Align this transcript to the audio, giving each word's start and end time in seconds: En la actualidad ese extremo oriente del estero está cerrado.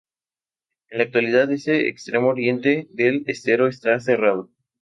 En 0.89 0.97
la 0.97 1.03
actualidad 1.03 1.51
ese 1.51 1.87
extremo 1.87 2.29
oriente 2.29 2.87
del 2.89 3.23
estero 3.27 3.67
está 3.67 3.99
cerrado. 3.99 4.49